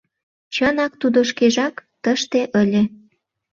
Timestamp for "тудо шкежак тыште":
1.01-2.41